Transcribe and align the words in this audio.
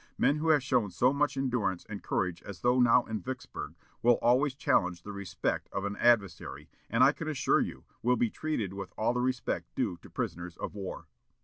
Men 0.17 0.37
who 0.37 0.49
have 0.49 0.63
shown 0.63 0.89
so 0.89 1.13
much 1.13 1.37
endurance 1.37 1.85
and 1.87 2.01
courage 2.01 2.41
as 2.41 2.61
those 2.61 2.81
now 2.81 3.03
in 3.05 3.21
Vicksburg 3.21 3.75
will 4.01 4.15
always 4.17 4.55
challenge 4.55 5.03
the 5.03 5.11
respect 5.11 5.69
of 5.71 5.85
an 5.85 5.95
adversary, 5.97 6.71
and, 6.89 7.03
I 7.03 7.11
can 7.11 7.27
assure 7.27 7.59
you, 7.61 7.83
will 8.01 8.17
be 8.17 8.31
treated 8.31 8.73
with 8.73 8.91
all 8.97 9.13
the 9.13 9.21
respect 9.21 9.75
due 9.75 9.97
to 9.97 10.09
prisoners 10.09 10.57
of 10.57 10.73
war." 10.73 11.05